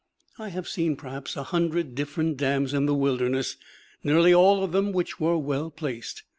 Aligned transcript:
I 0.39 0.49
have 0.49 0.67
seen 0.67 0.95
perhaps 0.95 1.37
a 1.37 1.43
hundred 1.43 1.93
different 1.93 2.37
dams 2.37 2.73
in 2.73 2.87
the 2.87 2.95
wilderness, 2.95 3.57
nearly 4.03 4.33
all 4.33 4.63
of 4.63 4.73
which 4.95 5.19
were 5.19 5.37
well 5.37 5.69
placed. 5.69 6.23